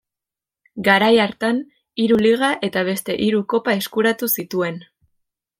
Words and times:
Garai 0.87 1.09
hartan 1.25 1.59
hiru 2.05 2.19
liga 2.27 2.51
eta 2.71 2.85
beste 2.89 3.19
hiru 3.27 3.45
kopa 3.55 3.79
eskuratu 3.83 4.35
zituen. 4.41 4.85